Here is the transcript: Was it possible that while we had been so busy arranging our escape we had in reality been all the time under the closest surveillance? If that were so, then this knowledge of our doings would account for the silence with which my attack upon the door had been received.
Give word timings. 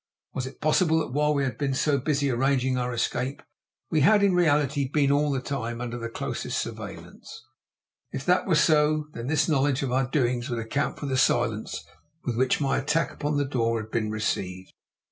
Was 0.33 0.47
it 0.47 0.61
possible 0.61 0.97
that 1.01 1.11
while 1.13 1.31
we 1.31 1.43
had 1.43 1.59
been 1.59 1.75
so 1.75 1.99
busy 1.99 2.31
arranging 2.31 2.75
our 2.75 2.91
escape 2.91 3.43
we 3.91 4.01
had 4.01 4.23
in 4.23 4.33
reality 4.33 4.89
been 4.89 5.11
all 5.11 5.29
the 5.29 5.39
time 5.39 5.79
under 5.79 5.95
the 5.99 6.09
closest 6.09 6.57
surveillance? 6.59 7.45
If 8.11 8.25
that 8.25 8.47
were 8.47 8.55
so, 8.55 9.09
then 9.13 9.27
this 9.27 9.47
knowledge 9.47 9.83
of 9.83 9.91
our 9.91 10.07
doings 10.09 10.49
would 10.49 10.57
account 10.57 10.97
for 10.97 11.05
the 11.05 11.17
silence 11.17 11.83
with 12.23 12.35
which 12.35 12.59
my 12.59 12.79
attack 12.79 13.11
upon 13.11 13.37
the 13.37 13.45
door 13.45 13.79
had 13.79 13.91
been 13.91 14.09
received. 14.09 14.73